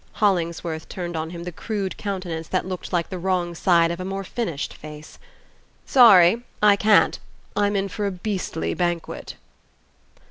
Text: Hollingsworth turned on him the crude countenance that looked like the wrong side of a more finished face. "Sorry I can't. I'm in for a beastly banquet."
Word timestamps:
Hollingsworth 0.13 0.89
turned 0.89 1.15
on 1.15 1.29
him 1.29 1.43
the 1.43 1.51
crude 1.51 1.95
countenance 1.95 2.47
that 2.47 2.65
looked 2.65 2.91
like 2.91 3.09
the 3.09 3.19
wrong 3.19 3.53
side 3.53 3.91
of 3.91 3.99
a 3.99 4.03
more 4.03 4.23
finished 4.23 4.73
face. 4.73 5.19
"Sorry 5.85 6.43
I 6.59 6.75
can't. 6.75 7.19
I'm 7.55 7.75
in 7.75 7.87
for 7.87 8.07
a 8.07 8.11
beastly 8.11 8.73
banquet." 8.73 9.35